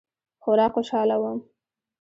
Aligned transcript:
خورا 0.41 0.67
خوشحاله 0.75 1.15
وم. 1.21 1.37